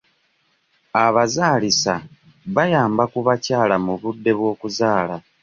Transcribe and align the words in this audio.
Abazaalisa 1.05 1.93
bayamba 2.55 3.03
ku 3.11 3.19
bakyala 3.27 3.75
mu 3.85 3.93
budde 4.01 4.31
bw'okuzaala. 4.37 5.15